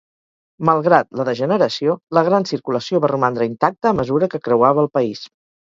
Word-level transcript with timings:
Malgrat 0.69 1.07
la 1.19 1.25
degeneració, 1.27 1.93
la 2.19 2.25
gran 2.31 2.49
circulació 2.53 3.03
va 3.05 3.13
romandre 3.13 3.51
intacta 3.53 3.93
a 3.93 3.95
mesura 4.01 4.33
que 4.35 4.43
creuava 4.49 4.85
el 4.89 4.93
país. 5.01 5.25